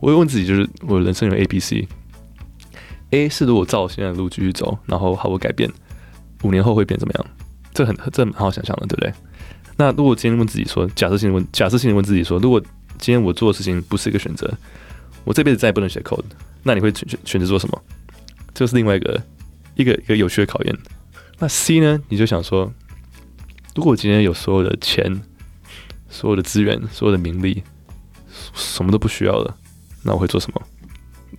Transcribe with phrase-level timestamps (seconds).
[0.00, 5.70] 我会问自己，就是我人生有 A、B、C，A 是如果照现在的路继续走，然后毫无改变，
[6.42, 7.26] 五年后会变怎么样？
[7.74, 9.12] 这很这很好想象的，对不对？
[9.76, 12.60] 那如果今天问自己说，假设性问，假设性问自己说，如果
[12.98, 14.52] 今天我做的事情不是一个选择，
[15.24, 16.24] 我这辈子再也不能写 code，
[16.62, 17.82] 那你会选选选择做什么？
[18.54, 19.22] 这是另外一个
[19.76, 20.76] 一个一个有趣的考验。
[21.38, 22.00] 那 C 呢？
[22.08, 22.72] 你就想说，
[23.76, 25.22] 如果我今天有所有的钱、
[26.08, 27.62] 所有的资源、所有的名利，
[28.52, 29.56] 什么都不需要了，
[30.04, 30.62] 那我会做什么？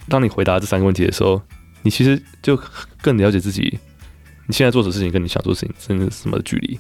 [0.07, 1.41] 当你回答这三个问题的时候，
[1.81, 2.59] 你其实就
[3.01, 3.79] 更了解自己，
[4.47, 6.79] 你现在做的事情跟你想做的事情真的是什么距离？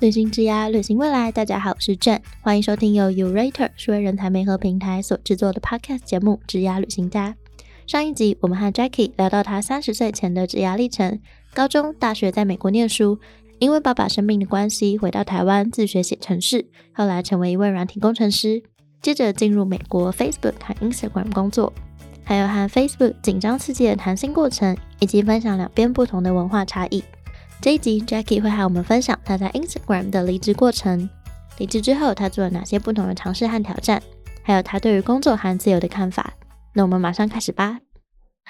[0.00, 1.32] 旅行之涯，旅行未来。
[1.32, 7.30] 大家好，我是 Jane，欢迎收听由 Urater 数位人才媒合平台所制作的 Podcast 节目《职涯旅行家》。
[7.86, 11.20] 上一集我们和 Jackie 聊到他三十岁前的职涯历程：
[11.54, 13.18] 高中、大学在美国念书，
[13.58, 18.62] 因为爸爸生病的关系，回到台湾自学写程式，后来成为一位软体工程师，
[19.00, 21.72] 接着进入美国 Facebook 和 Instagram 工作，
[22.24, 27.02] 还有和 Facebook 紧张刺激的谈心过程，以及分享两边不同的文化差异。
[27.60, 31.08] 这一集，Jackie 会和我们分享他在 Instagram 的离职过程。
[31.58, 34.02] 离职之后，他做了哪些不同的尝试和挑战，
[34.42, 36.34] 还有他对于工作和自由的看法。
[36.74, 37.78] 那我们马上开始吧。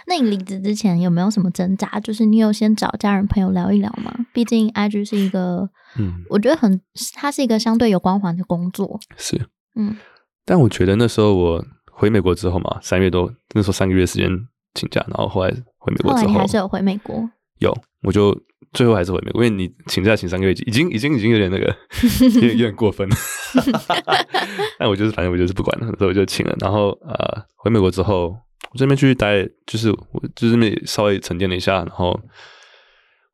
[0.07, 2.01] 那你离职之前有没有什么挣扎？
[2.01, 4.13] 就是你有先找家人朋友聊一聊吗？
[4.33, 6.81] 毕竟 IG 是一个，嗯，我觉得很，
[7.15, 8.99] 它是一个相对有光环的工作。
[9.17, 9.97] 是，嗯。
[10.45, 14.29] 但我觉得那时候我回美国之后嘛，三月多，那时候三个月时间
[14.75, 17.29] 请假，然后后来回美国之后，你还是有回美国？
[17.59, 18.39] 有，我就。
[18.73, 21.67] 最后还是回美国，因为你请假请三个月，已经已经已经有点那个，
[22.35, 23.09] 有点有点过分。
[24.81, 26.57] 但我就是反正我就是不管了，所以我就请了。
[26.59, 28.37] 然后呃，回美国之后，
[28.75, 31.77] 我这边继续待，就是我就是那稍微沉淀了一下。
[31.77, 32.21] 然后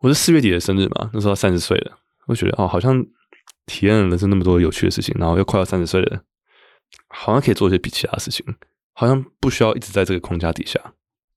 [0.00, 3.02] 我是四月底的生日嘛，那时候三十岁了，我觉得哦，好像
[3.64, 6.22] 体验了人生那么多有趣的事情，然后又快要三十岁了，
[7.08, 8.44] 好像可以做一些比其他事情，
[8.92, 10.78] 好像不需要一直在这个框架底下。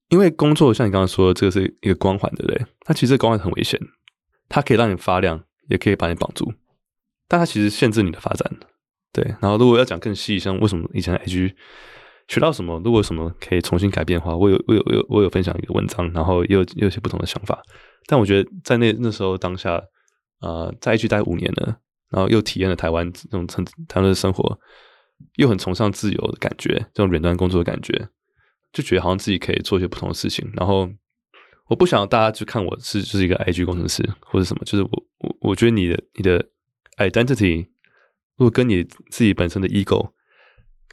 [0.10, 2.66] 因为工作像你刚刚说，这个是一个光环，对不对？
[2.82, 3.80] 它其实光环很危险，
[4.50, 6.54] 它可以让你发亮，也可以把你绑住，
[7.30, 8.52] 但它其实限制你的发展。
[9.14, 11.54] 对，然后如果要讲更细，像为什么以前 IG
[12.34, 17.62] 学到什么，如果什么可以重新改变的话，我有我有我有我有分享一个文章，然后也有也有些不同的想法。
[18.08, 19.80] 但我觉得在那那时候当下，
[20.40, 21.78] 呃，在 IG 待五年了，
[22.10, 23.46] 然后又体验了台湾这种
[23.88, 24.60] 台湾的生活，
[25.36, 28.10] 又很崇尚自由的感觉，这种远端工作的感觉。
[28.72, 30.90] 就觉得好像自己可以做一些不同的事情，然后
[31.68, 34.90] 我不想大家去看我是就是一个 IG 工程师或者什么，就是我
[35.20, 36.44] 我我觉得你的你的
[36.98, 37.68] identity
[38.36, 40.10] 如果跟你自己本身的 ego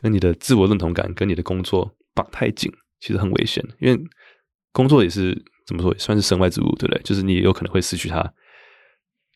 [0.03, 4.01] 跟你的自我认同感跟你的工作绑太紧，其实很危险，因为
[4.73, 7.03] 工作也是怎么说也算是身外之物，对不对？
[7.03, 8.33] 就是你有可能会失去它，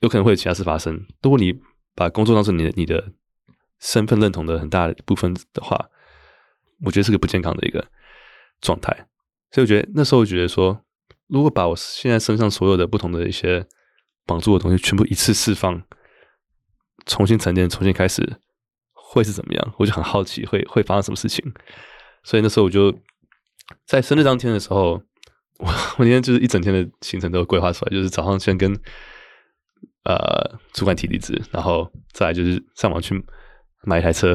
[0.00, 0.94] 有可能会有其他事发生。
[1.22, 1.58] 如果你
[1.94, 3.12] 把工作当成你的你的
[3.80, 5.88] 身份认同的很大的部分的话，
[6.84, 7.86] 我觉得是个不健康的一个。
[8.60, 8.94] 状态，
[9.50, 10.80] 所以我觉得那时候我觉得说，
[11.26, 13.66] 如果把我现在身上所有的不同的一些
[14.24, 15.82] 绑住的东西全部一次释放，
[17.04, 18.40] 重新沉淀，重新开始，
[19.14, 19.74] 会是怎么样？
[19.78, 21.44] 我就很好奇会会发生什么事情。
[22.22, 22.92] 所以那时候我就
[23.86, 25.00] 在生日当天的时候，
[25.58, 25.66] 我
[25.98, 28.72] 我那天就是一整天的行程都规划出来，就是早上先跟
[30.04, 33.24] 呃主管提离职，然后再来就是上网去。
[33.86, 34.34] 买一台车，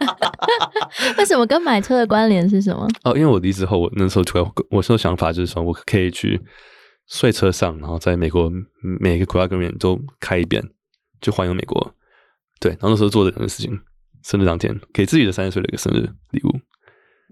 [1.18, 2.88] 为什么跟买车的关联是什么？
[3.04, 6.40] 哦，因为我离职后，我那时候突然，我那时候想法就是说，我可以去
[7.06, 8.50] 睡车上，然后在美国
[8.80, 10.66] 每个国家公园都开一遍，
[11.20, 11.94] 就环游美国。
[12.62, 13.76] 对，然后那时候做的两件事情，
[14.22, 16.60] 生日当天给自己的三十岁的一个生日礼物。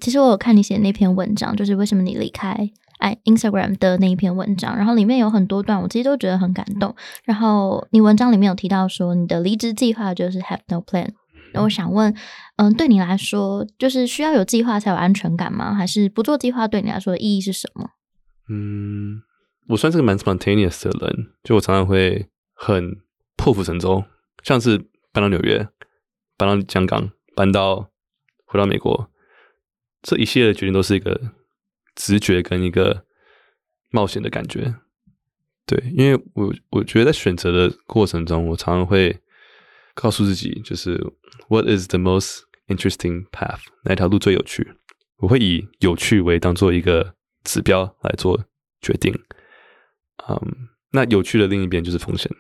[0.01, 2.69] 其实我有看你写那篇文章，就是为什么你离开。
[2.99, 6.95] 哎，Instagram 的那一篇文章，然后里面有很多段，我其实都觉得很感动。
[7.25, 11.09] 然后你文章里面有提到说，你的离职计划就是 have no plan。
[11.55, 12.15] 那我想问，
[12.57, 15.75] 嗯，对你来说，就是需要有计划才有安全感吗？
[15.75, 17.89] 还是不做计划对你来说的意义是什么？
[18.51, 19.23] 嗯，
[19.69, 22.99] 我算是个蛮 spontaneous 的人，就我常常会很
[23.37, 24.05] 破釜沉舟，
[24.43, 24.79] 像是
[25.13, 25.69] 搬到纽约，
[26.37, 27.91] 搬到香港，搬到
[28.45, 29.11] 回到美国，
[30.03, 31.35] 这一系列的决定都是一个。
[31.97, 33.05] 直觉跟一个
[33.91, 34.77] 冒险的感觉，
[35.67, 39.21] 对，因为我我觉得在选择的过程中，我常常会
[39.93, 40.99] 告诉自己，就是
[41.49, 43.61] What is the most interesting path？
[43.85, 44.73] 哪条路最有趣？
[45.17, 48.47] 我会以有趣为当做一个指标来做
[48.81, 49.13] 决定。
[50.27, 52.31] 嗯，那有趣的另一边就是风险，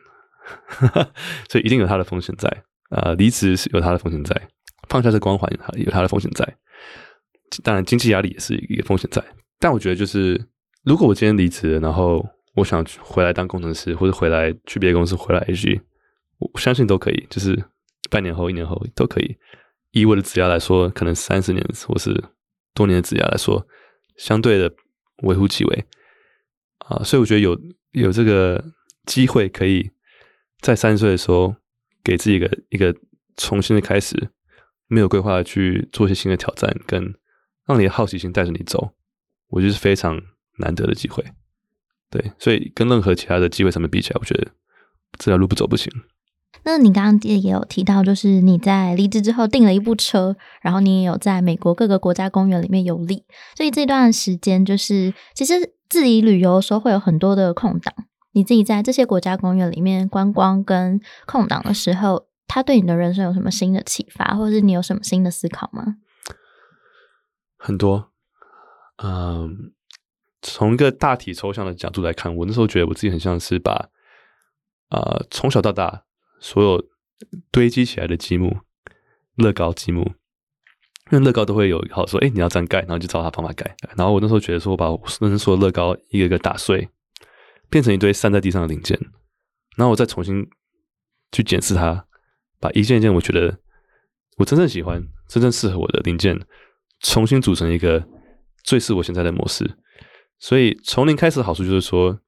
[1.48, 2.64] 所以一定有它的风险在。
[2.90, 4.48] 啊，离职是有它的风险在，
[4.88, 6.56] 放下这光环有它的风险在。
[7.62, 9.24] 当然，经济压力也是一个风险在。
[9.60, 10.44] 但我觉得，就是
[10.82, 12.26] 如果我今天离职，然后
[12.56, 15.80] 我想回来当工程师，或者回来去别的公司回来 AG，
[16.38, 17.26] 我相信都可以。
[17.30, 17.56] 就是
[18.10, 19.36] 半年后、一年后都可以。
[19.92, 22.12] 以我的职涯来说，可能三十年或是
[22.74, 23.64] 多年的职涯来说，
[24.16, 24.72] 相对的
[25.22, 25.84] 微乎其微
[26.78, 27.04] 啊。
[27.04, 27.56] 所以我觉得有
[27.92, 28.64] 有这个
[29.06, 29.90] 机会，可以
[30.60, 31.54] 在三十岁的时候
[32.04, 32.94] 给自己一个一个
[33.36, 34.30] 重新的开始，
[34.86, 37.14] 没有规划去做一些新的挑战，跟
[37.66, 38.92] 让你的好奇心带着你走，
[39.48, 40.20] 我觉得是非常
[40.58, 41.24] 难得的机会。
[42.10, 44.48] 对，所以跟任何其他的机会上面比起来，我觉得
[45.18, 45.92] 这条路不走不行。
[46.64, 53.24] 那你刚刚也有提到，就是你在离职之后订了一部车，然后你也有在美国各个国家公园里面游历，
[53.56, 57.94] 所以这段时间就是其实自己旅游的时候会有很多的空档。
[58.32, 65.96] 你自己在这些国家公园里面观光跟空档的时候，它对你的人生有什么新的启发，或者是你有什么新的思考吗？
[67.56, 68.10] 很多，
[69.02, 69.72] 嗯，
[70.42, 73.88] 从一个大体抽象的角度来看，我那时候觉得我自己很像是把
[74.88, 76.04] 啊从小到大。
[76.42, 76.82] 所有
[77.50, 78.60] 堆积起来的积木，
[79.36, 80.00] 乐高积木，
[81.10, 83.76] 因为乐高都会有好说，哎，你要这样盖，然后就照他方法盖。
[83.94, 86.88] 然后我那时候觉得说，我把人生所有乐高一个一个打碎，
[87.70, 88.98] 变成一堆散在地上的零件，
[89.76, 90.46] 然后我再重新
[91.32, 92.04] 去检视它，
[92.58, 93.58] 把一件一件我觉得
[94.36, 96.38] 我真正喜欢、真正适合我的零件，
[97.00, 98.06] 重新组成一个
[98.64, 99.78] 最适我现在的模式。
[100.38, 102.20] 所以从零开始的好处就是说。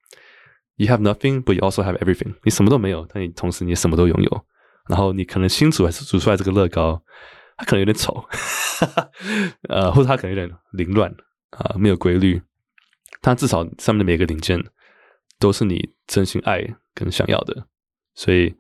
[0.77, 2.35] You have nothing, but you also have everything.
[2.45, 4.47] 你什么都没有，但你同时你什么都拥有。
[4.89, 7.01] 然后你可能新组还是组出来这个乐高，
[7.59, 8.25] 它可能有点丑，
[9.69, 11.15] 呃，或者它可能有点凌乱
[11.51, 12.41] 啊，没有规律。
[13.21, 14.59] 但至少上面的每个零件
[15.43, 17.67] 都是你真心爱跟想要的。
[18.15, 18.55] 所以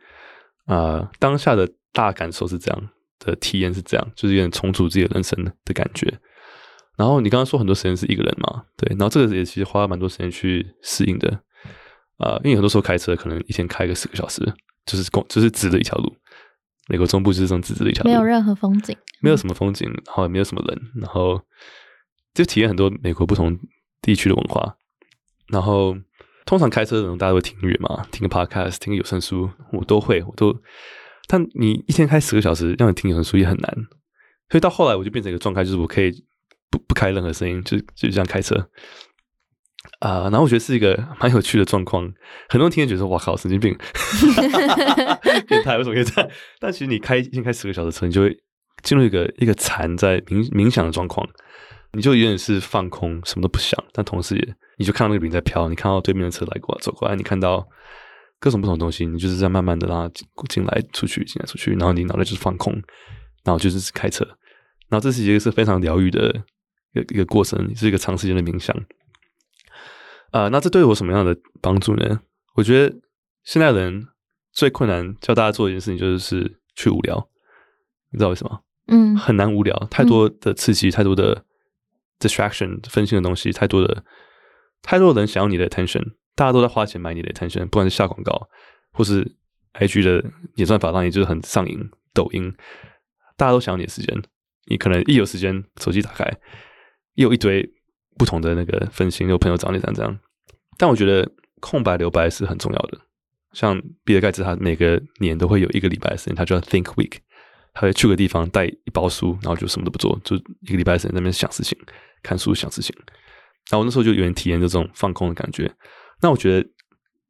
[0.66, 2.88] 啊，当下的大感受是这样
[3.18, 6.12] 的，体验是这样，就是有点重组自己的人生的感觉。
[6.96, 11.40] 然后你刚刚说很多时间是一个人嘛，对，然后这个也其实花了蛮多时间去适应的。
[12.18, 14.40] 啊，因为很多时候开车可能一天开个四个小时，
[14.84, 16.14] 就是公就是直的一条路。
[16.88, 21.40] 美国中部就是这种直直的一条路，没有任何风景，没有什么风景，然后也没有什么人，然后
[22.34, 23.58] 就体验很多美国不同
[24.00, 24.76] 地区的文化。
[25.48, 25.96] 然后
[26.44, 30.54] 通常开车的人大家会听音乐嘛，听个 podcast，听个有声书，我都会，我都。
[31.28, 33.74] 但你一天开十个小时，让你听有声书也很难。
[34.50, 36.12] 所以到后来我就变成一个状态，就是我可以
[36.70, 38.68] 不不开任何声音，就就这样开车。
[39.98, 42.04] 啊，然后我觉得是一个蛮有趣的状况，
[42.48, 43.76] 很多人听觉得说：“哇靠，神经病，
[45.46, 46.30] 变态，为什么可以这样？”
[46.60, 48.36] 但其实你开一天开十个小时车，你就会
[48.82, 51.28] 进入一个一个禅在冥冥想的状况，
[51.92, 57.66] 你就有点是放空，什么都不想，但同时也你就看到那个云在飘，你看到对面的车来过走过来，你看到
[58.40, 62.72] 各种不同的东西，你就是在慢慢的让它进来出去进来出去，然后你脑袋就是放空，
[63.44, 64.24] 然后就是开车，
[64.88, 66.28] 然后这是一个是非常疗愈的
[66.92, 68.74] 一个一个过程，是一个长时间的冥想。
[70.30, 72.20] 啊，那这对我什么样的帮助呢？
[72.54, 72.96] 我觉得
[73.44, 74.08] 现在人
[74.50, 77.28] 最困难教大家做一件事情，就是去无聊。
[78.10, 78.60] 你知道为什么？
[78.88, 81.44] 嗯，很难无聊，太多的刺激，太多的
[82.28, 84.04] distraction 分心的东西，太多的
[84.80, 86.02] 太多的人想要你的 attention，
[86.34, 88.48] 大家都在花钱买你的 attention，不管是下广告，
[88.92, 89.36] 或是
[89.74, 90.24] IG 的
[90.54, 91.78] 演算法让你就是很上瘾，
[92.14, 92.54] 抖音，
[93.36, 94.22] 大家都想要你的时间。
[94.66, 96.24] 你可能一有时间，手机打开，
[97.14, 97.68] 又一堆。
[98.18, 100.18] 不同的那个分心，有朋友找你这样这样，
[100.76, 101.26] 但我觉得
[101.60, 102.98] 空白留白是很重要的。
[103.54, 107.14] 像比尔盖茨，他每个年都会有一个礼拜的时间，他叫 Think Week，
[107.72, 111.78] 他会去个地方带一包书，然后就什么都不做，就一个礼拜时间在那边想事情、
[112.22, 112.94] 看书、想事情。
[113.70, 115.72] 然后我那时候就有点体验这种放空的感觉。
[116.20, 116.68] 那我觉得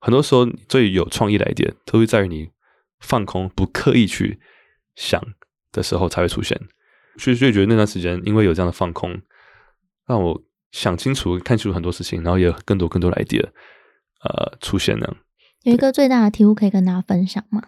[0.01, 2.49] 很多时候最有创意的 idea 都是在于你
[3.01, 4.41] 放空、不刻意去
[4.97, 5.23] 想
[5.71, 6.59] 的时候才会出现。
[7.19, 9.21] 所以，所以觉得那段时间因为有这样的放空，
[10.07, 10.43] 让我。
[10.73, 13.45] 想清楚，看清楚很多事情，然后也有更多更多的 idea，
[14.25, 15.07] 呃，出现呢。
[15.65, 17.63] 有一个最大的体悟可以跟大家分享吗？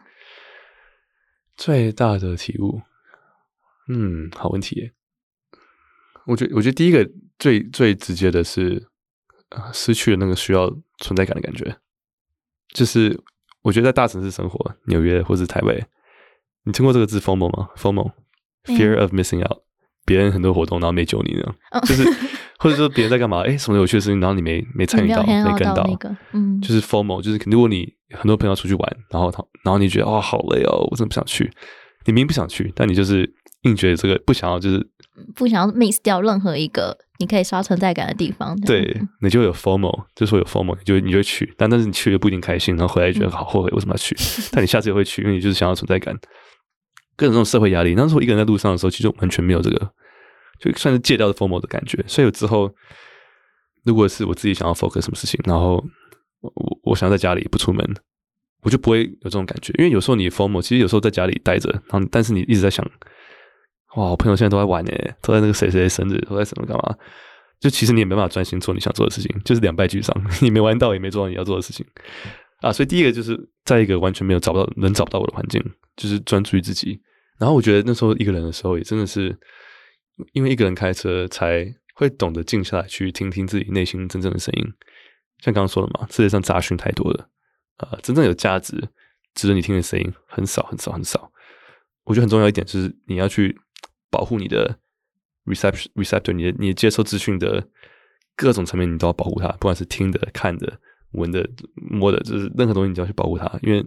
[1.57, 2.83] 最大的体悟，
[3.89, 4.93] 嗯，好问题。
[6.27, 7.09] 我觉得，我觉得第一个
[7.39, 8.89] 最最直接的是，
[9.51, 11.77] 啊，失去了那个需要存在感的感觉。
[12.73, 13.21] 就是
[13.63, 15.85] 我觉得在大城市生活，纽约或者台北，
[16.65, 19.63] 你听过这个字 “formal” 吗？“formal”，fear of missing out，
[20.05, 22.05] 别人很多活动然后没揪你呢，就是。
[22.57, 23.43] 或者说别人在干嘛？
[23.43, 25.85] 哎，什么有趣的事情，然后你没没参与到，没跟到，
[26.33, 31.51] 嗯，就是 formal，就是如果你很多朋友出去玩，然后他，然后你觉得哦好累哦，我真的不想去。
[32.07, 33.29] 你明明不想去，但你就是
[33.63, 34.87] 硬觉得这个不想要，就是
[35.35, 38.55] 不想要 miss 掉任何一个你可以刷存在感的地方。
[38.63, 44.15] 对，你就有 formal，就说有 formal，你就你就去，但但是你去了不一定开心，然后回来觉得好后悔，为什么要去？
[44.53, 46.15] 但你下次也会去，因为你就是想要存在感。
[47.17, 49.91] 各种这种社会压力，那时候一个人在路上的时候，其实完全没有这个。
[50.61, 52.71] 就算是戒掉的 formal 的感觉，所以之后
[53.85, 55.83] 如果是我自己想要 focus 什么事情，然后
[56.55, 57.85] 我我想在家里不出门，
[58.63, 59.73] 我就不会有这种感觉。
[59.79, 62.85] 因为有时候你 formal，其实有时候在家里待着，然后但是你一直在想，
[63.97, 66.97] 哇，我朋友现在都在玩呢，都在那个谁谁生日，都在什么干嘛？
[67.61, 71.87] 就其实你也没办法专心做你想做的事情，就是两败俱伤， 你没玩到，也没做到你要做的事情
[72.61, 72.71] 啊。
[72.73, 75.63] 所以第一个就是在一个完全没有找不到能找不到我的环境，
[75.97, 77.01] 就是专注于自己。
[77.39, 79.35] 然后我觉得那时候一个人的时候，也真的是
[80.33, 84.65] 因为一个人开车，才会懂得静下来去听听自己内心真正的声音。
[85.45, 87.29] 像刚刚说的嘛，世界上杂讯太多了，
[87.77, 88.89] 呃，真正有价值、
[89.35, 91.31] 值得你听的声音很少、很少、很少。
[92.05, 93.55] 我觉得很重要一点就是你要去
[94.11, 94.79] 保护你的
[95.45, 97.63] reception receptor，你的你接收资讯的
[98.35, 100.81] 各种层面，你都要保护它，不管是听的、看的、
[101.13, 103.85] 闻的、摸的，就是任何东西你都要去保护它，因为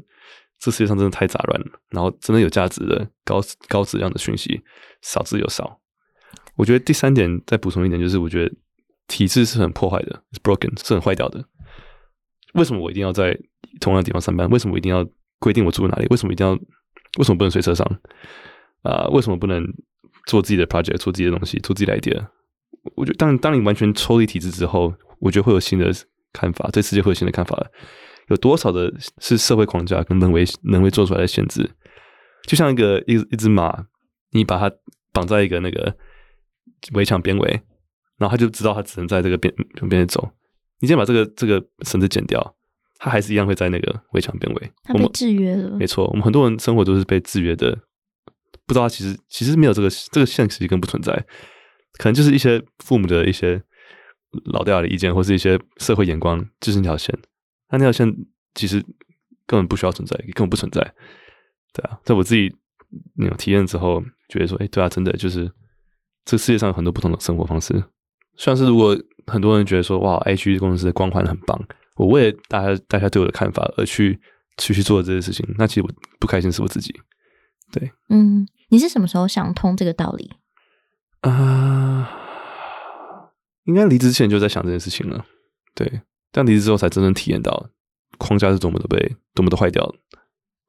[0.59, 1.67] 这世界上真的太杂乱了。
[1.89, 4.61] 然后真的有价值的高高质量的讯息
[5.01, 5.79] 少之又少。
[6.55, 8.55] 我觉得第三点再补充一点，就是我觉得
[9.07, 11.43] 体制是很破坏的，broken 是很坏掉的。
[12.53, 13.37] 为什么我一定要在
[13.79, 14.49] 同样的地方上班？
[14.49, 15.05] 为什么我一定要
[15.39, 16.07] 规定我住哪里？
[16.09, 16.53] 为什么一定要？
[17.17, 17.85] 为什么不能睡车上？
[18.83, 19.63] 啊，为什么不能
[20.27, 22.27] 做自己的 project，做自己的东西，做自己的 idea？
[22.95, 25.91] 我觉得当当你完全抽离体制之后，我觉得会有新的
[26.31, 27.65] 看法，对世界会有新的看法。
[28.27, 31.69] 有多少的是社会框架跟人为人为做出来的限制？
[32.45, 33.85] 就像一个一一只马，
[34.31, 34.75] 你把它
[35.11, 35.95] 绑在一个那个
[36.93, 37.61] 围墙边围，
[38.17, 39.53] 然后他就知道他只能在这个边
[39.89, 40.29] 边走。
[40.79, 42.55] 你先把这个这个绳子剪掉，
[42.97, 44.71] 他还是一样会在那个围墙边围。
[44.83, 45.75] 他被制约了。
[45.77, 47.75] 没错，我们很多人生活都是被制约的，
[48.65, 51.13] 不知道其实其实没有这个这个现实根本不存在，
[51.93, 53.61] 可能就是一些父母的一些
[54.51, 57.17] 老掉牙的意见，或是一些社会眼光，就是那条线。
[57.69, 58.15] 那那条线
[58.53, 58.79] 其实
[59.45, 60.81] 根本不需要存在，根本不存在。
[61.73, 62.55] 对啊，在我自己
[63.15, 65.51] 那种体验之后，觉得说，哎，对啊，真的就是
[66.23, 67.83] 这个世界上有很多不同的生活方式。
[68.37, 71.59] 像是如果很多人觉得说，哇 G 公司的光环很棒，
[71.95, 74.19] 我为了大家大家对我的看法而去
[74.57, 75.89] 去去做这些事情，那其实我
[76.19, 76.93] 不开心是我自己。
[77.71, 80.31] 对，嗯，你是什么时候想通这个道理？
[81.21, 82.09] 啊，
[83.65, 85.25] 应该离职之前就在想这件事情了。
[85.75, 86.01] 对。
[86.29, 87.69] 但离职之后才真正体验到
[88.17, 89.95] 框架是多么的被多么的坏掉了。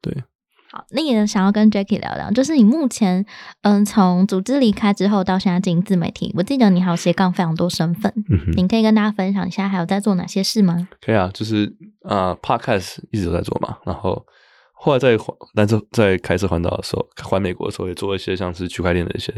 [0.01, 0.23] 对，
[0.71, 3.25] 好，那也想要跟 Jackie 聊聊，就是你目前
[3.63, 10.87] 嗯从组织离开之后到现在经营自媒体，我记得你还有斜杠非常多身份，嗯你可以跟大家分享一下还有在做哪些事吗？
[11.01, 11.71] 可以啊，就是
[12.03, 14.25] 啊，Podcast 一直都在做嘛，然后
[14.73, 19.33] 后来在环但是在开车环岛的时候，环美国的时候也做一些像是区块链的一些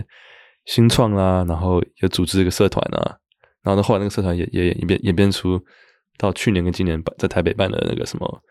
[0.66, 3.18] 新创啦，然后也组织一个社团啊，
[3.64, 5.62] 然后呢后来那个社团也也演变演变出。
[6.18, 8.44] 到去年跟今年办在台北办的那个什么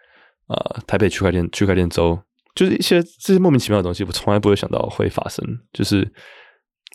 [0.48, 2.18] 呃台北区块链区块链周，
[2.60, 5.42] 就是一些这些莫名其妙的东西，我从来不会想到会发生。
[5.72, 6.04] 就是《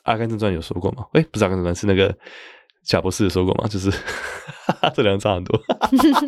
[0.04, 1.04] 阿甘正传》有说过吗？
[1.14, 2.16] 哎，不是《阿甘正传》，是那个
[2.86, 3.68] 贾博士有说过吗？
[3.68, 3.90] 就是
[4.94, 5.60] 这两个差很多。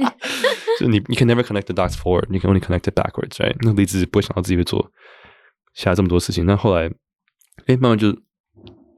[0.82, 3.56] 就你你 can never connect the dots forward，你 can only connect it backwards，right？
[3.62, 4.92] 那李子不会想到自己会做
[5.76, 6.44] 下这么多事情。
[6.48, 6.90] 那后来，
[7.68, 8.10] 哎，慢慢就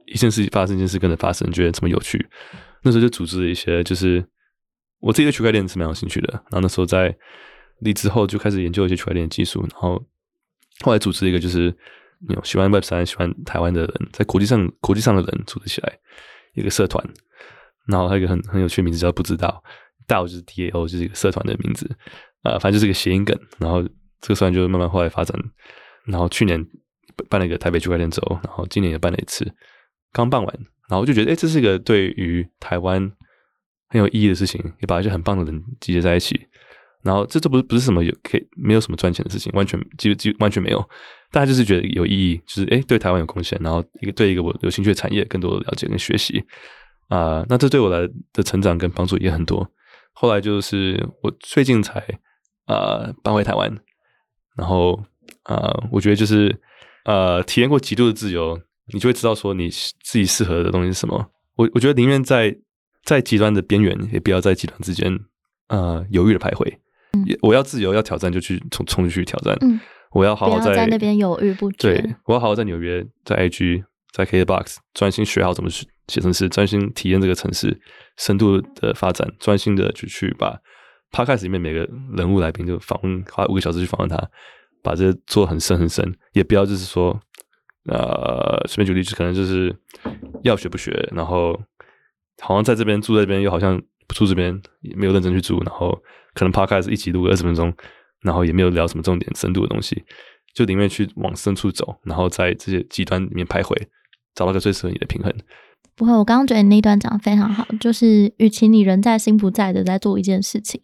[0.06, 2.26] 一件事情发生，一件事跟着发生，觉得这么有趣。
[2.82, 4.24] 那时候就组织了一些，就是。
[5.02, 7.16] 我自己对区块链是蛮有兴趣的，然后那时候在
[7.78, 9.98] 离职后就开始研究一些区块链技术，然后
[10.80, 11.74] 后来组织一个就是
[12.28, 15.98] 有喜欢 Web 三、喜欢台湾的人，在国际上国际上的人组织起来
[16.54, 17.04] 一个社团，
[17.86, 19.62] 然后还有一个很很有趣的名字叫不知道
[20.06, 21.90] 道就是 DAO 就是一个社团的名字，
[22.42, 23.82] 呃，反正就是一个谐音梗，然后
[24.20, 25.36] 这个社团就慢慢后来发展，
[26.04, 26.64] 然后去年
[27.28, 29.50] 办了一个台北区块链周，然后今年也办了一次，
[30.12, 30.58] 刚办完，
[30.88, 33.12] 然后就觉得，哎，这是一个对于台湾。
[33.92, 36.46] 很有意义的事情，也把一些很棒的人集结在一起。
[37.02, 40.78] 然后，这这不是不是什么有可以没有什么赚钱的事情，完全几乎几完全没有。
[41.32, 46.44] 大家就是觉得有意义，就是哎，对台湾有贡献，然后一个对一个我有兴趣的产业更多的了解跟学习
[47.08, 47.44] 啊。
[47.48, 49.66] 那这对我来的成长跟帮助也很多。
[50.12, 52.04] 后来就是我最近才
[52.66, 53.74] 啊搬回台湾，
[54.56, 55.00] 然后
[55.44, 56.54] 啊，我觉得就是
[57.04, 58.60] 呃体验过极度的自由，
[58.92, 61.30] 你就会知道说你自己适合的东西是什么。
[61.56, 62.54] 我我觉得宁愿在
[63.04, 65.16] 在极端的边缘，也不要在极端之间，
[65.68, 66.76] 呃，犹豫的徘徊。
[67.12, 69.56] 嗯，我要自由，要挑战，就去冲冲去挑战。
[69.60, 69.80] 嗯，
[70.12, 72.00] 我要好好在那边犹豫不决。
[72.00, 77.80] 对，我要好好在纽约，在 IG，在 KBox 专心学好怎么写程式，专心体验这个城市
[78.16, 80.58] 深度的发展，专心的就去把
[81.10, 84.16] Podcast 里面每个人物来宾就访问，花五个小时去访问他，
[84.82, 86.14] 把这做很深很深。
[86.32, 87.20] 也不要就是说，
[87.86, 89.74] 呃，随便举例子，可能就是
[90.42, 91.60] 要学不学，然后。
[92.42, 95.62] 好像在这边住在这边，又好像不住这边，也没有认真去住。
[95.64, 95.96] 然后
[96.34, 97.72] 可能 podcast 一起录个二十分钟，
[98.22, 100.04] 然后也没有聊什么重点深度的东西，
[100.54, 103.74] 就宁愿去往深处走，然后在这些极端里面徘徊，
[104.34, 105.32] 找到个最适合你的平衡。
[105.96, 110.80] 不会，我刚刚觉得你那段讲的非常好，就是与其你人在心不在的在做一件事情，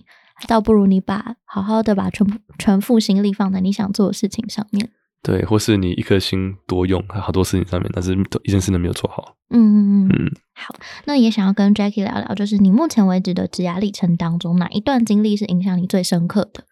[0.46, 4.90] 倒不如你把好好的把全部全副心力放在你想做的事情上面。
[5.26, 9.36] 对，或是你一颗心多用好多事情上面，但是都一件事都没有做好。
[9.50, 10.08] 嗯嗯嗯。
[10.10, 10.72] 嗯，好，
[11.04, 16.64] 那也想要跟 Jackie 聊聊，就是你目前为止的职涯历程当中，哪一段经历是影响你最深刻的？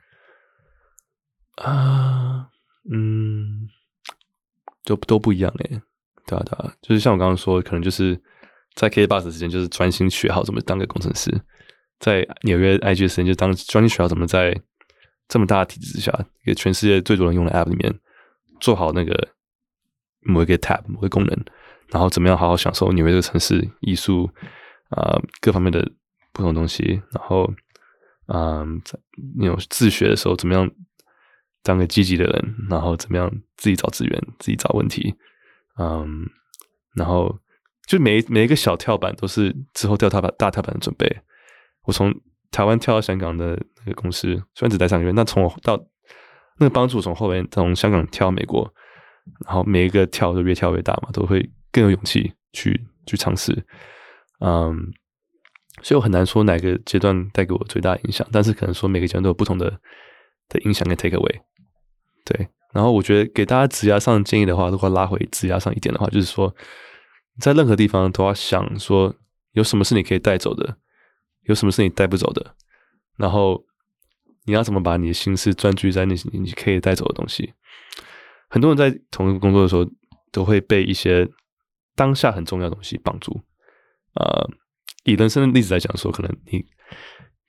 [1.65, 2.47] 啊，
[2.93, 3.69] 嗯，
[4.85, 5.83] 就都不一样诶。
[6.25, 8.17] 对啊，对啊，就是像我刚刚说，可能就是
[8.77, 11.29] 在 K 八十时间，就是专心学好怎么当个工程师；
[11.99, 14.57] 在纽约 IG 的时间，就当专心学好怎么在
[15.27, 17.93] 这么大的体制之下，一个全世界最多人用的 App 里面。
[18.61, 19.29] 做好那个
[20.21, 21.45] 某一个 tab 某个功能，
[21.89, 24.31] 然后怎么样好好享受纽约这个城市艺术
[24.89, 25.93] 啊各方面的
[26.33, 27.53] 不同东西，然后
[28.27, 28.81] 嗯，
[29.37, 30.71] 那种自学的时候怎么样
[31.63, 35.15] 当个积极的人，然后怎么样自己找资源，自己找问题，
[35.79, 36.27] 嗯，
[36.95, 37.39] 然后
[37.87, 41.21] 就每每一个小跳板都是之后跳跳板大跳板的准备。
[41.85, 42.15] 我从
[42.51, 45.85] 台湾跳到香港的那个公司，虽然只待三个月，那从我到。
[46.59, 48.73] 那个帮助从后面从香港跳美国，
[49.45, 53.53] 然后每一个跳都越跳越大嘛，都会更有勇气去去尝试。
[54.39, 54.93] 嗯，
[55.83, 59.69] 所以我很难说哪个阶段带给我最大影响，但是可能说每个阶段都有不同的
[60.49, 61.41] 的影响跟 take away。
[62.25, 66.55] 对，然后我觉得给大家指压上建议的话，如果拉回指压上一点的话，就是说
[67.41, 69.13] 在任何地方都要想说
[69.53, 70.77] 有什么是你可以带走的，
[71.43, 72.55] 有什么是你带不走的，
[73.17, 73.65] 然后。
[74.45, 77.53] 你要怎么把你的心思专注在那些你可以带走的东西？
[78.49, 79.85] 很多人在同一个工作的时候，
[80.31, 81.29] 都会被一些
[81.97, 83.41] 当下很重要的东西绑住。
[84.15, 84.49] 呃，
[85.05, 86.65] 以人生的例子来讲，说可能你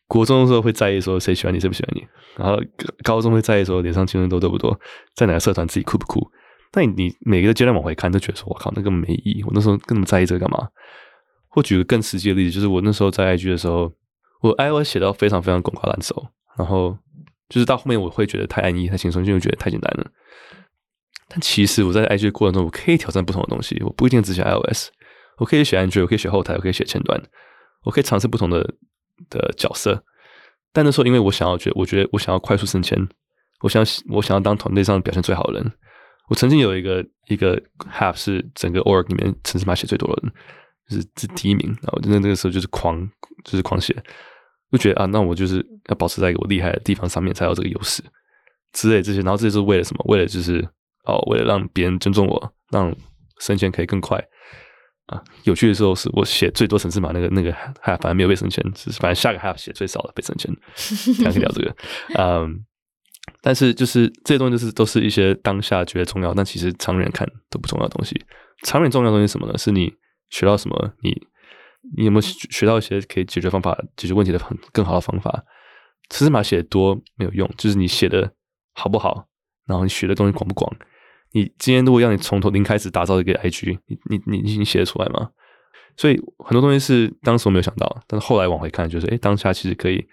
[0.07, 2.01] 国中的时候会在意说谁喜欢你，谁不喜欢你；
[2.37, 2.59] 然后
[3.03, 4.79] 高中会在意说脸上青春痘多不多，
[5.15, 6.31] 在哪个社团自己酷不酷。
[6.71, 9.43] 但你每个阶段往回看，都觉得说我靠，那根本没意义。
[9.43, 10.67] 我那时候跟那么在意这个干嘛？
[11.49, 13.93] 或举个更实际的例子，就是我那时候在 IG 的时候，
[14.41, 16.27] 我 iOS 写到非常非常滚瓜烂熟。
[16.57, 16.97] 然后
[17.49, 20.11] 就是到后面我会觉得太安逸、太轻松，就会觉得太简单了。
[21.27, 23.81] 但其实我在 IG 过程中，我可以挑战不同的东西。
[23.83, 24.89] 我不一定只写 iOS，
[25.37, 27.19] 我可以写 Android，我可以写后台，我可以写前端，
[27.83, 28.75] 我可以尝试不同的
[29.29, 30.03] 的角色。
[30.71, 32.97] 但那时候，因为我想要觉，我觉得我想要快速升迁，
[33.61, 35.71] 我想我想要当团队上表现最好的人。
[36.27, 40.33] 我曾经有一个一个 half 是整个 Org 里面城市码写最多的人，
[40.89, 41.67] 就是是第一名。
[41.81, 43.07] 然后那那个时候就是狂，
[43.43, 43.95] 就是狂写。
[44.71, 48.03] 就觉得啊，那我就是要保持在一个我厉害的地方上面，才有这个优势
[48.73, 49.21] 之类这些。
[49.21, 50.03] 然后这些是为了什么？
[50.09, 50.67] 为了就是
[51.05, 52.93] 哦，为了让别人尊重我，让
[53.39, 54.21] 升迁可以更快
[55.05, 55.23] 啊。
[55.43, 60.53] 有趣的时候是我写最多层次码，那个那个还反而没有被升迁，是反正下个 half 写最少的被升迁。
[61.23, 61.75] 可以聊这个，
[62.17, 62.65] 嗯，
[63.41, 68.19] 但是就是这些东西就是都是一些当下觉得重要，但其实长远看都不重要的东西。
[68.63, 69.57] 长远重要的东西什么呢？
[69.57, 69.93] 是你
[70.29, 70.93] 学到什么？
[71.01, 71.25] 你。
[71.97, 75.43] 你有没有学到一些可以解决方法、解决问题的很更好的方法？
[76.09, 78.31] 尺码写的多没有用，就是你写的
[78.73, 79.27] 好不好，
[79.65, 80.71] 然后你学的东西广不广。
[81.31, 85.31] 你今天如果让你从头零开始打造一个 IG，你你你你写得出来吗？
[85.97, 90.05] 所以很多东西是当时我没有想到，但是后来往回看，就是哎，当下其实可以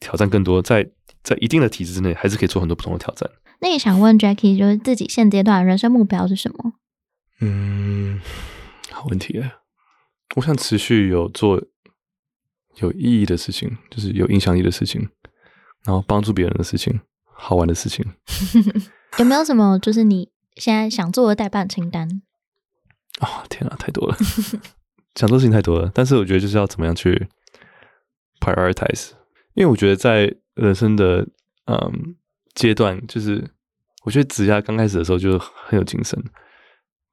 [0.00, 0.88] 挑战更多，在
[1.22, 3.28] 在一定的体制之内，还是可以做很多不同的挑战。
[3.60, 6.72] 那也想问 Jackie，就是自己现阶段人生目标是什么？
[7.40, 8.20] 嗯，
[8.90, 9.57] 好问题哎。
[10.36, 11.62] 我想持续有做
[12.76, 15.08] 有意义的事情，就是有影响力的事情，
[15.84, 18.04] 然后帮助别人的事情，好玩的事情。
[19.18, 22.22] 有没有什么就是你现在想做的代办清单？
[23.20, 24.16] 啊，天啊，太多了，
[25.16, 25.90] 想做事情太多了。
[25.94, 27.26] 但是我觉得就是要怎么样去
[28.38, 29.12] prioritize，
[29.54, 31.26] 因为我觉得在人生的
[31.64, 32.14] 嗯
[32.54, 33.50] 阶段，就是
[34.04, 36.22] 我觉得指甲刚开始的时候就很有精神，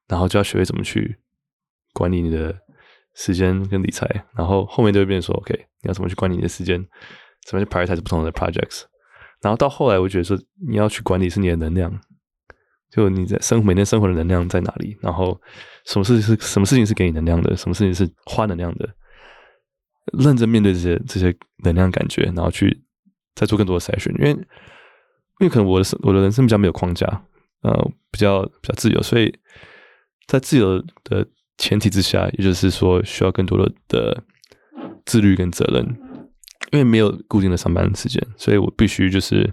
[0.07, 1.17] 然后就要学会怎么去
[1.93, 2.61] 管理你的。
[3.15, 6.85] 时间跟理财，然后后面就会变成说，OK，你要怎么去管理你的时间，
[7.47, 8.83] 怎么去 prioritize 不同的 projects，
[9.41, 11.97] 然后到后来，我觉得说你要去管理是你的能量，
[12.91, 15.39] 就你在生每天生活的能量在哪里，然后
[15.85, 18.93] 什么事情是什么事情是给你能量的，什么事情是花能量的，
[20.19, 22.83] 认真面对这些这些能量感觉，然后去
[23.33, 27.07] 再做更多的筛选，因为因为可能我的我的人生比较没有框架，
[27.61, 29.33] 呃，比较比较自由，所以
[30.27, 31.25] 在自由的。
[31.57, 34.23] 前提之下，也就是说，需要更多的的
[35.05, 35.83] 自律跟责任，
[36.71, 39.43] 因为没有固定的上班时间，所以我必须就是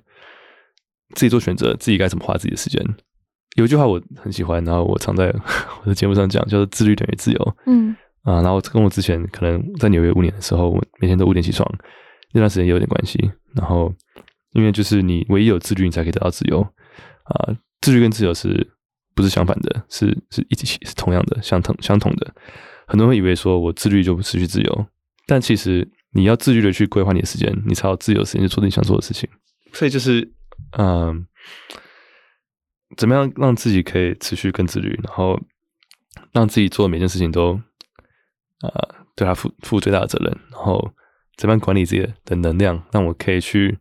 [1.14, 2.84] 自己做选择，自己该怎么花自己的时间。
[3.56, 5.26] 有一句话我很喜欢，然后我常在
[5.82, 7.54] 我的节目上讲，叫做“自律等于自由”。
[7.66, 11.68] 嗯啊，然后跟我之前可能在纽约五年的时候，我每天都五点起床，
[12.32, 13.30] 那段时间也有点关系。
[13.54, 13.94] 然后，
[14.52, 16.60] 因为就是你唯一有自律，你才可以得到自由
[17.24, 17.54] 啊。
[17.80, 18.72] 自律跟自由是。
[19.14, 22.34] 不是相反的，是是一起是同样的，相同相同的。
[22.86, 24.86] 很多人以为说我自律就失去自由，
[25.26, 29.28] 但其实你要自律的去规划你的时间，你才有自由的时间去做你想做的事情。
[29.72, 30.30] 所以就是，
[30.78, 31.26] 嗯，
[32.96, 35.40] 怎么样让自己可以持续更自律，然后
[36.32, 37.58] 让自己做每件事情都，
[38.60, 40.92] 呃，对他负负最大的责任，然后
[41.36, 43.78] 怎么样管理自己的能量，让我可以去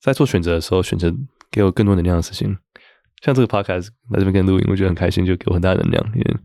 [0.00, 1.10] 在做选择的时候选择
[1.50, 2.58] 给我更多能量的事情。
[3.22, 6.12] 像这个 podcast 来这边跟录音，我觉得很开心，就给我很大的能量。
[6.14, 6.36] 因为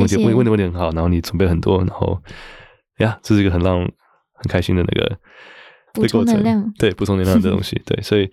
[0.00, 2.20] 问题问问的问题很好，然后你准备很多，然后
[2.98, 5.18] 呀，这是一个很让很开心的那个
[5.94, 8.28] 补充能量，对补充能量的东西， 对，所以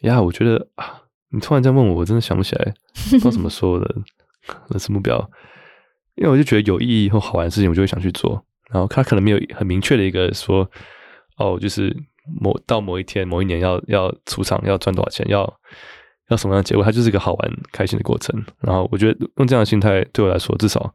[0.00, 2.74] 呀，我觉得啊，你突然这样问我，我真的想不起来，
[3.12, 3.94] 不知道怎么 说的
[4.70, 5.18] 那是目标，
[6.14, 8.42] 因为我就觉得有意义或好玩的事情，我就会想去做。
[8.70, 10.70] 然后他可能没有很明确的一个说，
[11.36, 11.94] 哦，就是
[12.40, 15.60] 某到某一天、某一年要要出场，要赚多少钱，要。
[16.28, 16.84] 要什么样的结果？
[16.84, 18.44] 它就是一个好玩、开心的过程。
[18.60, 20.94] 然后我觉得用这样的心态对我来说，至少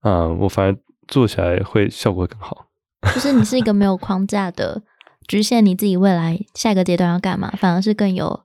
[0.00, 0.76] 啊，我反而
[1.08, 2.66] 做起来会效果会更好。
[3.14, 4.80] 就是你是一个没有框架的，
[5.26, 8.44] 局限你自己未来下一个阶段要干嘛，反而是更有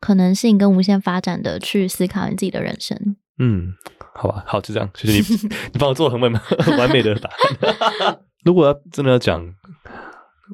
[0.00, 3.16] 可能性跟无限发展的去思考你自己的人生。
[3.38, 3.72] 嗯，
[4.14, 4.88] 好吧，好，就这样。
[4.94, 8.20] 谢谢你， 你帮我做很完很 完美的答案。
[8.44, 9.44] 如果要真的要讲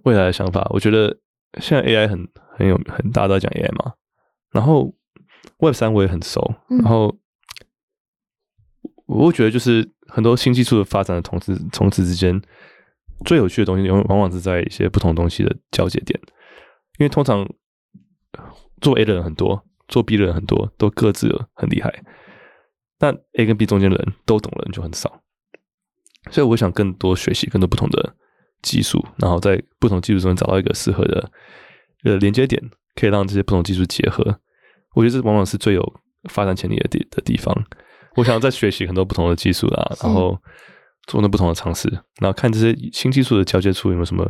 [0.05, 1.15] 未来的想法，我觉得
[1.61, 3.93] 现在 AI 很很有很大，都在讲 AI 嘛。
[4.57, 4.91] 然后
[5.59, 7.15] Web 三我也很熟，然后
[9.05, 12.41] 我会觉得就是很多新技术的发展的同时，同时之间
[13.27, 16.19] 最有趣的东西，往往往是在一些不同东西的交界点。
[16.99, 17.47] 因为通常
[18.81, 22.03] 做 A 的人很多，做 B 的人很多，都各自很厉害。
[22.99, 25.23] 但 A 跟 B 中间的人都懂的人就很少，
[26.31, 28.17] 所以我想更多学习更多不同的
[28.63, 31.31] 技术，然后在不同技术中找到一个适合的
[32.05, 32.63] 呃连接点，
[32.95, 34.41] 可以让这些不同技术结合。
[34.97, 37.55] 我觉得这往往是最有发展潜力的地的地方。
[38.17, 40.41] 我想要再学习很多不同的技术啊，然后
[41.07, 41.87] 做那不同的尝试，
[42.19, 44.25] 然后看这些新技术的交接处有没有什么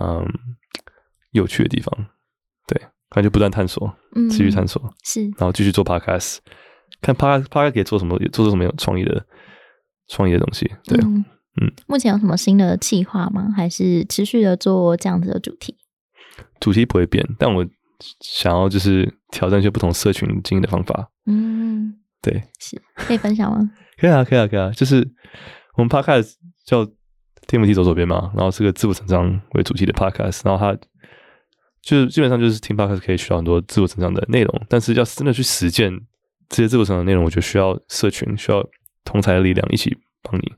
[0.00, 0.26] 嗯
[1.32, 2.06] 有趣的地方。
[2.66, 3.94] 对，感觉不断探索，
[4.30, 6.38] 持续探索，是，然后继续做 podcast，
[7.02, 9.26] 看 podcast podcast 可以做什么，做出什么有创意的
[10.08, 10.66] 创意的东西。
[10.84, 11.24] 对，嗯，
[11.86, 13.52] 目前有什么新的计划吗？
[13.54, 15.76] 还是持续的做这样子的主题？
[16.58, 17.66] 主题不会变，但我。
[18.20, 23.70] 想要就是挑战一些不同社群经营的方法，嗯，对，是可以分享吗？
[23.98, 24.70] 可以啊，可以啊，可以啊。
[24.70, 25.06] 就是
[25.76, 26.86] 我们 podcast 叫
[27.46, 30.78] 天母地走左边嘛，然后是个自我成长为主题的 podcast，然后它
[31.82, 35.92] 就是基本上就是听 podcast 可以学到很多自我成长的内容，但是要真的去实践
[36.48, 38.64] 这些自我成长内容，我觉得需要社群，需要
[39.04, 40.52] 同才的力量一起帮你。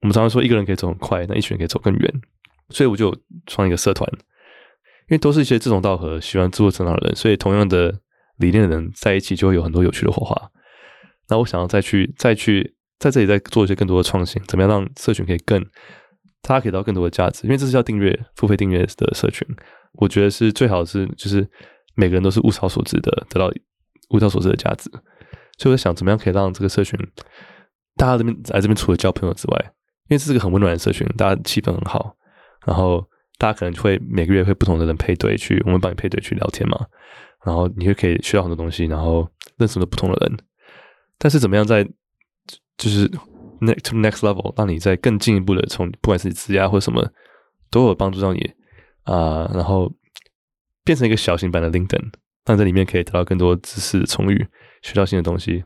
[0.00, 2.12] 我们常常说一个人可以走很快，但一群人可以走更远，
[2.70, 3.14] 所以我就
[3.46, 4.08] 创一个社团。
[5.06, 7.92] 因为都是一些志同道合、喜欢自我成长的人，所以同样的
[8.38, 10.50] 理念的人在一起就会有很多有趣的火花。
[11.28, 15.62] 那我想要再去、再去在这里再做一些更多的创新，怎么样让社群可以更，
[16.40, 17.44] 大家可以得到更多的价值？
[17.44, 19.46] 因为这是叫订阅、付费订阅的社群，
[19.92, 21.46] 我觉得是最好是就是
[21.94, 23.52] 每个人都是物超所值的，得到
[24.10, 24.90] 物超所值的价值。
[25.58, 26.98] 所以我在想，怎么样可以让这个社群，
[27.96, 29.72] 大家这边来这边除了交朋友之外，
[30.08, 32.16] 因为这是个很温暖的社群，大家气氛很好，
[32.66, 33.06] 然后。
[33.38, 36.86] 大家可能会每个月会不同的人配对去，我们帮你配对去聊天嘛，
[37.44, 40.38] 然后你就可以学到很多东西，然后认识了不同的人。
[41.18, 41.84] 但是怎么样在
[42.76, 43.08] 就是
[43.60, 47.10] next to next level，让你在更进一步的从不管是你职业或什么
[47.70, 48.52] 都有帮助到你
[49.04, 49.92] 啊，然后
[50.84, 52.12] 变成一个小型版的 LinkedIn，
[52.44, 54.46] 让在里面可以得到更多知识充裕，
[54.82, 55.64] 学到新的东西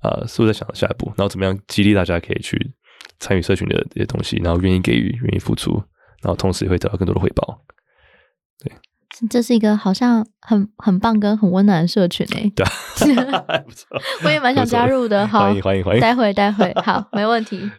[0.00, 1.06] 啊，是不是在想下一步？
[1.16, 2.72] 然后怎么样激励大家可以去
[3.18, 5.82] 参与社群的这些东西，然后愿意给予，愿意付出。
[6.22, 7.62] 然后同时也会得到更多的回报，
[8.62, 8.72] 对，
[9.28, 12.64] 这是一个好像很很棒跟很温暖的社群诶， 对，
[13.64, 13.88] 不错，
[14.24, 17.70] 我也蛮想加入的， 好，欢迎欢迎欢迎，待会待会，好，没问题。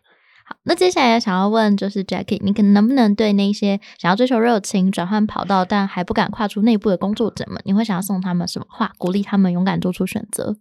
[0.45, 10.57] 好，那接下来想要问就是 Jackie，你可能能不能对那些想要追求热情、转换跑道但还不敢跨出内部的工作者们，你会想要送他们什么话，鼓励他们勇敢做出选择？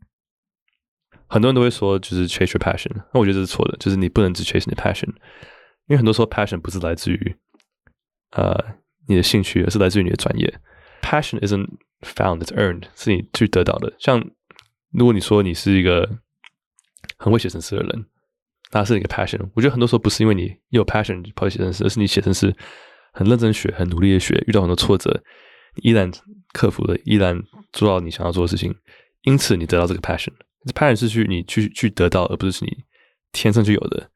[1.27, 5.09] 很多人都会说，就是 chase your passion，那我觉得这是错的，就是你不能只 chase 你的 passion，
[5.87, 7.37] 因为很多时候 passion 不是来自于。
[8.33, 8.77] 呃，
[9.09, 10.61] 你的兴趣，而是来自于你的专业。
[11.03, 11.69] Passion isn't
[12.03, 13.93] found, it's earned，是你去得到的。
[13.99, 14.25] 像
[14.93, 16.09] 如果你说你是一个
[17.17, 18.07] 很会写程式的人，
[18.73, 19.41] 那是一个 passion。
[19.55, 22.55] 我觉得很多时候不是因为你有 passion 跑去写程式，而是你写程式
[23.13, 25.23] 很认真学，很努力的学，遇到很多挫折，
[25.83, 26.11] 依然
[26.53, 28.75] 克服了，依然做到你想要做的事情，
[29.23, 30.33] 因此你得到这个 passion。
[30.65, 32.85] 这 passion 是去你去去得到，而不是你
[33.33, 34.11] 天生就有的。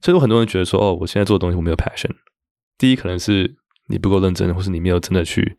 [0.00, 2.10] 所以有很多人觉得说，哦，我现在做的东西我没有 passion。
[2.78, 3.56] 第一，可能是
[3.88, 5.56] 你不够认真，或是你没有真的去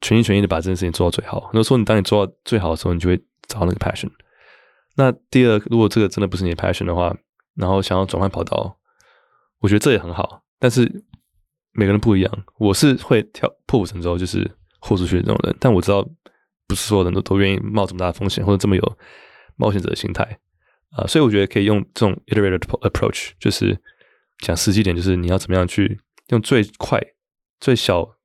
[0.00, 1.40] 全心全意的把这件事情做到最好。
[1.40, 4.10] 很多时候，你当你做到最好的时候，你就会找到那个 passion。
[4.96, 7.14] 那第二，如果这个真的不是你的 passion 的话，
[7.54, 8.78] 然后想要转换跑道，
[9.60, 11.04] 我觉得这也很好，但是
[11.72, 12.44] 每个人不一样。
[12.58, 16.02] 我是会跳破釜沉舟，就是豁出去的这种人，但我知道
[16.66, 18.98] 不是所有人都都愿意冒这么大的风险或者这么有
[19.56, 20.38] 冒险者的心态
[20.90, 23.76] 啊，所以我觉得可以用这种 iterated approach，就是
[24.38, 27.00] 讲实际点，就是你要怎么样去用最快、
[27.60, 28.16] 最小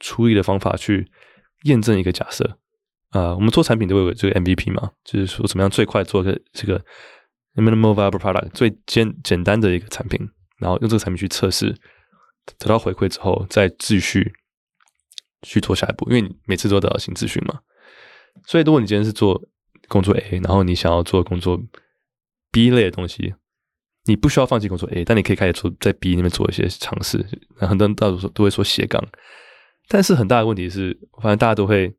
[0.00, 1.10] 处理的方法去
[1.64, 2.58] 验证一个假设
[3.10, 3.34] 啊。
[3.34, 6.84] 我们做产品都会有这个 MVP 嘛，就是说怎么样最快做个这个
[7.54, 10.28] minimal viable product 最简简单的一个产品，
[10.58, 11.76] 然后用这个产品去测试，
[12.58, 14.32] 得到回馈之后再继续
[15.42, 17.60] 去做下一步，因为你每次都得到新资讯嘛。
[18.46, 19.40] 所以如果你今天是做
[19.86, 21.62] 工作 A，然后你想要做工作
[22.50, 23.34] B 类的东西，
[24.06, 27.24] 你不需要放弃工作 A，但你可以开始做在 B 那边做一些尝试。
[27.56, 29.02] 很多人到时候都会说斜杠，
[29.88, 31.94] 但是很大的问题是，反正大家都会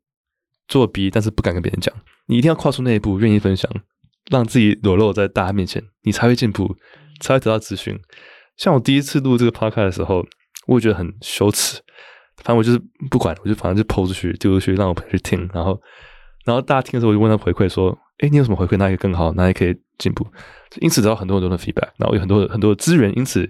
[0.68, 1.94] 做 B，但是不敢跟别人讲。
[2.26, 3.70] 你一定要跨出那一步，愿意分享。
[4.28, 6.76] 让自己裸露在大家面前，你才会进步，
[7.20, 7.96] 才会得到资讯。
[8.56, 10.26] 像我第一次录这个 podcast 的时候，
[10.66, 11.80] 我也觉得很羞耻。
[12.38, 15.48] 反正我就是不管，我就反正就抛出去、丢出去，让我朋友去听。
[15.54, 15.80] 然后，
[16.44, 18.76] 然后大家听的时候，我就问他回馈说：“哎，你有什么回馈？
[18.76, 19.32] 哪里更好？
[19.34, 20.26] 哪里可以进步？”
[20.80, 23.48] 因此得到很多很多的 feedback，然后有很多很多的资源，因此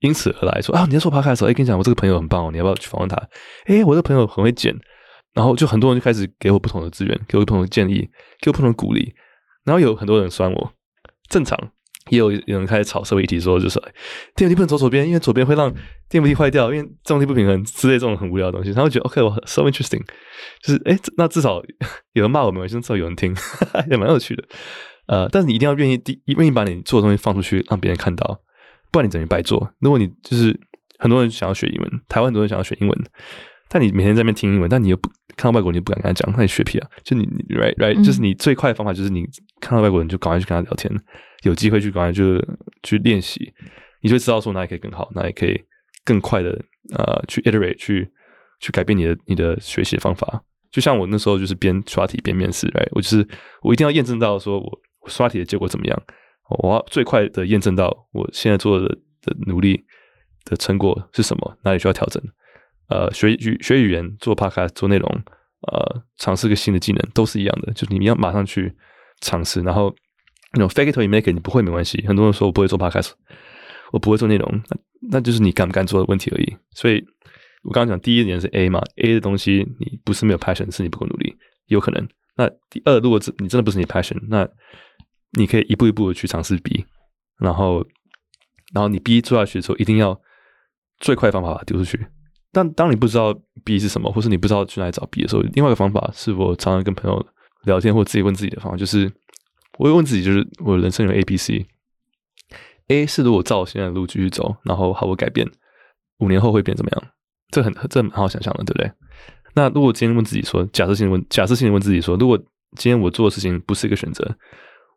[0.00, 3.16] 因此而来说啊，你在做趴开的时候，哎，跟你讲，我这个朋友很棒哦，你要不要去访问他？
[3.64, 4.74] 哎，我这个朋友很会剪，
[5.32, 8.08] 然后就很多人就开始给我不同的资源，给我不同的建议，
[8.40, 9.14] 给我不同的鼓励。
[9.64, 10.72] 然后有很多人酸我，
[11.28, 11.58] 正常，
[12.10, 13.80] 也有有人开始炒社会议题，说就是
[14.36, 15.72] 电扶梯不能走左边，因为左边会让
[16.08, 18.72] 电扶梯坏掉，因为重力不平衡之类这种很无聊的东西。
[18.72, 20.02] 他会觉得 OK，我 so interesting，
[20.62, 21.60] 就是哎，那至少
[22.12, 23.34] 有人骂我们，至少有人听，
[23.90, 24.44] 也蛮有趣的。
[25.06, 28.40] 呃，但是你一定要愿意第愿意把你做的东西放出去，让别人看到，
[28.90, 29.72] 不然你等于白做。
[29.80, 30.58] 如果你就是
[30.98, 33.04] 很多人想要学英文，台湾很多人想要学英文。
[33.68, 36.88] 但你每天在那边听英文，但你又不看到外国人，你不敢跟他讲，那你学屁啊！
[37.02, 39.26] 就你，right right，就是你最快的方法就是你
[39.60, 40.88] 看到外国人就赶快去跟他聊天，
[41.42, 42.40] 有机会去赶快就
[42.84, 43.52] 去练习，
[44.02, 45.60] 你就知道说哪里可以更好，哪里可以
[46.04, 46.50] 更快的
[46.94, 48.08] 呃去 iterate 去
[48.60, 50.40] 去改变你的你的学习方法。
[50.70, 53.26] 就像我那时候就是边刷题边面试，right，我就是
[53.62, 56.02] 我一定要验证到说我刷题的结果怎么样，
[56.62, 58.88] 我要最快的验证到我现在做的
[59.22, 59.84] 的努力
[60.44, 62.22] 的成果是什么，哪里需要调整。
[62.88, 65.08] 呃，学语学语言、做 podcast、做内容，
[65.72, 67.72] 呃，尝试个新的技能，都是一样的。
[67.72, 68.72] 就是你要马上去
[69.20, 69.92] 尝试，然后
[70.52, 72.06] 那种 fake to make 你不会没关系。
[72.06, 73.10] 很多人说我不会做 podcast，
[73.90, 74.76] 我不会做内容，那
[75.10, 76.56] 那就是你敢不敢做的问题而已。
[76.74, 77.04] 所以
[77.64, 81.34] 我刚刚讲第一点是 A 嘛，A 的东西你不是没有 passion，是你不够努力，
[81.66, 82.08] 有可能。
[82.36, 84.48] 那第二，如果真你真的不是你 passion，那
[85.36, 86.84] 你可以一步一步的去尝试 B，
[87.38, 87.86] 然后
[88.74, 90.20] 然后你 B 做下去的时候，一定要
[90.98, 92.06] 最快方法把它丢出去。
[92.52, 97.26] 但当你不知道 B 是什么，或是你不知道去哪里找 B 的时候，另外一个方法是我常常跟朋友
[97.64, 99.12] 聊天或自己问自己的方法，就是
[99.78, 101.66] 我会问自己，就是我人生有 A、B、C。
[102.88, 105.46] A 是如果照我现在的路继续走，然后毫无改变，
[106.18, 107.02] 五年后会变怎么样？
[107.50, 108.90] 这很这很好想象的，对不对？
[109.54, 112.38] 那如果今天问自己说，假设性问，假设性的问自己说，如果
[112.76, 114.24] 今天我做的事情不是一个选择，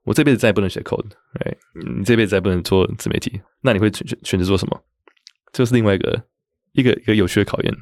[0.03, 1.55] 我这辈子再也不能写 code，哎，
[1.97, 4.83] 你这辈子再不能做自媒体，那你会选选择做什么？
[5.51, 6.25] 这是另外一个。
[6.73, 7.73] 一个一个有趣的考验，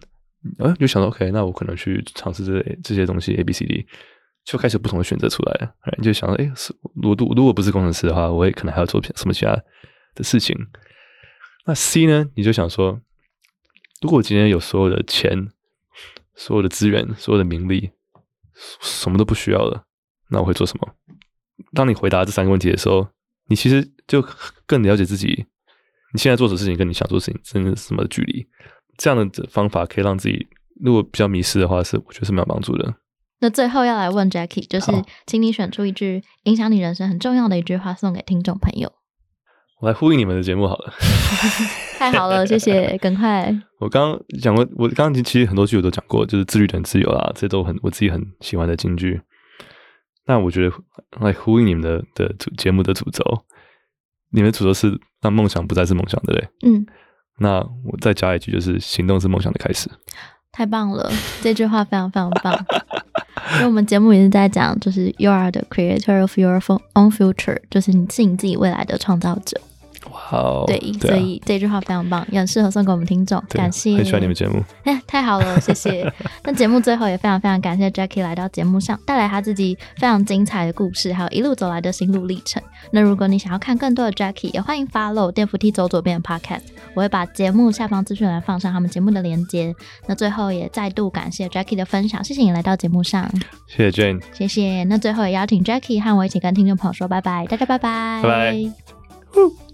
[0.59, 3.85] 啊，就想到 OK，那我可能去尝试这这些东西 A B C D，
[4.45, 5.75] 就开始不同的选择出来了。
[5.97, 9.51] 你就想到，哎，是，如果如果不是工程师的话，我也可能还要做什么其他
[10.15, 10.55] 的事情。
[11.65, 12.25] 那 C 呢？
[12.33, 13.01] 你就想说，
[14.01, 15.49] 如果我今天有所有的钱、
[16.33, 17.91] 所有的资源、所有的名利，
[18.79, 19.85] 什么都不需要了，
[20.29, 20.95] 那我会做什么？
[21.73, 23.07] 当你回答这三个问题的时候，
[23.47, 24.23] 你其实就
[24.65, 25.45] 更了解自己，
[26.13, 28.47] 你现在做的事情跟你想做的事情真的是什么距离？
[28.97, 30.47] 这样的方法可以让自己，
[30.81, 32.95] 如果比较迷失的话，是我觉得是蛮有帮助的。
[33.39, 34.91] 那最后要来问 Jackie，就是
[35.27, 38.91] 请你选出一句影响你人生很重要的一句话，送给听众朋友。
[39.79, 40.91] 我来呼应你们的节目好了。
[41.99, 43.55] 太好了， 谢谢，赶快。
[43.79, 49.21] 我刚刚讲过，我刚刚其实很多句我都讲过，就是自律等自由啦，这都很我自己很喜欢的金句。
[50.27, 50.75] 那我觉得
[51.19, 53.23] 来呼应你们的的主节目的主轴，
[54.31, 56.49] 你们主轴是让梦想不再是梦想，对不对？
[56.69, 56.85] 嗯。
[57.39, 59.89] 那我再加一句，就是行动是梦想的开始。
[60.51, 61.11] 太棒了，
[61.41, 62.65] 这句话非常非常棒。
[63.53, 69.61] 因为我们节目也是在讲，就是 you are the creator of your own future，就是你是你自己未来的创造者。
[70.11, 73.41] 哇，对，所以这句话非常棒，也很适合送给我们听众。
[73.49, 74.63] 感谢，很喜欢你们节目。
[74.83, 76.11] 哎，太好了，谢谢。
[76.43, 82.61] 那节目最后也非常非常感谢 Jackie 来到节目上，带来他自己非常精彩的故事，还有一路走来的心路历程。
[82.91, 89.75] 那如果你想要看更多的 Jackie，也欢迎 follow 电扶梯走左边的 Podcast，我会把节目下方资讯栏放上他们节目的连接。
[90.07, 93.29] 那最后也再度感谢 Jackie 的分享，谢谢你来到节目上。
[93.67, 94.83] 谢谢 Jane，谢谢。
[94.85, 99.66] 那最后也邀请 Jackie 和我一起跟听众朋友说拜拜，大家拜拜，拜拜。